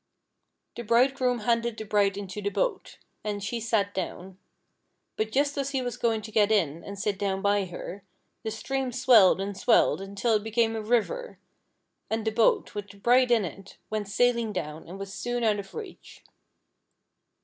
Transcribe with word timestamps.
The 0.75 0.81
Bridegroom 0.83 1.41
handed 1.41 1.77
the 1.77 1.85
bride 1.85 2.17
into 2.17 2.41
the 2.41 2.49
boat, 2.49 2.97
and 3.23 3.43
she 3.43 3.59
sat 3.59 3.93
down; 3.93 4.39
but 5.15 5.31
just 5.31 5.59
as 5.59 5.69
he 5.69 5.83
was 5.83 5.95
going 5.95 6.23
to 6.23 6.31
get 6.31 6.51
in 6.51 6.83
and 6.83 6.97
sit 6.97 7.19
down 7.19 7.43
by 7.43 7.65
her, 7.65 8.03
the 8.41 8.49
stream 8.49 8.91
swelled 8.91 9.39
and 9.39 9.55
swelled 9.55 10.01
until 10.01 10.33
it 10.33 10.43
became 10.43 10.75
a 10.75 10.81
river, 10.81 11.37
and 12.09 12.25
the 12.25 12.31
boat, 12.31 12.73
with 12.73 12.89
the 12.89 12.97
bride 12.97 13.29
in 13.29 13.45
it, 13.45 13.77
went 13.91 14.07
sailing 14.07 14.51
down, 14.51 14.87
and 14.87 14.97
was 14.97 15.13
soon 15.13 15.43
out 15.43 15.59
of 15.59 15.75
reach. 15.75 16.23